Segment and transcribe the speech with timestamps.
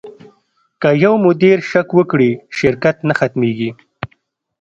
[0.81, 3.71] که یو مدیر شک وکړي، شرکت نه ختمېږي.